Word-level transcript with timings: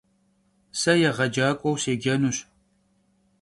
Se 0.79 0.93
yêğecak'ueu 1.01 1.75
sêcenuş. 1.83 2.37